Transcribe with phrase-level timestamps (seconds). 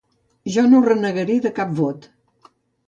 [0.55, 2.13] Jo no renegaré de cap vot.